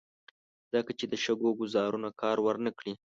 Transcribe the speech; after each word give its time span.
ځکه 0.71 0.91
یې 0.99 1.05
د 1.09 1.13
شګو 1.23 1.49
ګوزارونو 1.59 2.09
کار 2.21 2.37
ور 2.45 2.55
نه 2.65 2.71
کړ. 2.77 2.85